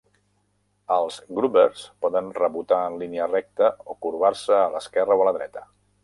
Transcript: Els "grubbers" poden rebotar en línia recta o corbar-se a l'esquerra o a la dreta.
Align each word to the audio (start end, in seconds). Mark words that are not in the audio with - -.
Els 0.93 1.17
"grubbers" 1.39 1.83
poden 2.05 2.31
rebotar 2.37 2.79
en 2.91 2.97
línia 3.01 3.27
recta 3.33 3.67
o 3.95 3.97
corbar-se 4.07 4.55
a 4.61 4.71
l'esquerra 4.77 5.19
o 5.21 5.23
a 5.27 5.29
la 5.29 5.35
dreta. 5.37 5.63